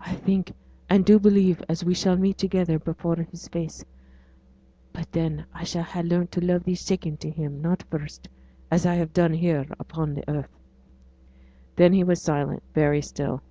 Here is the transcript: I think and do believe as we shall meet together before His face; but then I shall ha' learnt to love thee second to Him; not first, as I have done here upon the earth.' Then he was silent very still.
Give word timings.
I 0.00 0.16
think 0.16 0.52
and 0.88 1.04
do 1.04 1.20
believe 1.20 1.62
as 1.68 1.84
we 1.84 1.94
shall 1.94 2.16
meet 2.16 2.36
together 2.38 2.76
before 2.76 3.14
His 3.14 3.46
face; 3.46 3.84
but 4.92 5.12
then 5.12 5.44
I 5.54 5.62
shall 5.62 5.84
ha' 5.84 6.02
learnt 6.02 6.32
to 6.32 6.44
love 6.44 6.64
thee 6.64 6.74
second 6.74 7.20
to 7.20 7.30
Him; 7.30 7.62
not 7.62 7.84
first, 7.84 8.28
as 8.68 8.84
I 8.84 8.96
have 8.96 9.12
done 9.12 9.34
here 9.34 9.66
upon 9.78 10.14
the 10.14 10.28
earth.' 10.28 10.58
Then 11.76 11.92
he 11.92 12.02
was 12.02 12.20
silent 12.20 12.64
very 12.74 13.00
still. 13.00 13.42